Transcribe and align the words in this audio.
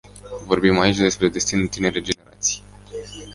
Vorbim 0.47 0.79
aici 0.79 0.97
despre 0.97 1.29
destinul 1.29 1.67
tinerei 1.67 2.01
generații. 2.03 2.63